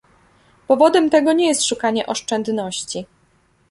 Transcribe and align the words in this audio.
Powodem 0.67 1.09
tego 1.09 1.33
nie 1.33 1.47
jest 1.47 1.63
szukanie 1.63 2.05
oszczędności 2.07 3.05